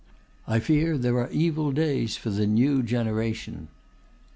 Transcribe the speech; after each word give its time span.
I 0.47 0.57
fear 0.57 0.97
there 0.97 1.19
are 1.19 1.29
evil 1.29 1.71
days 1.71 2.17
for 2.17 2.31
the 2.31 2.47
NEW 2.47 2.81
GENERATION! 2.81 3.67